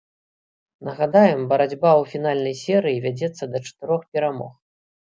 Нагадаем, 0.87 1.41
барацьба 1.51 1.91
ў 2.01 2.15
фінальнай 2.15 2.59
серыі 2.65 3.05
вядзецца 3.07 3.43
да 3.55 3.65
чатырох 3.65 4.01
перамог. 4.17 4.53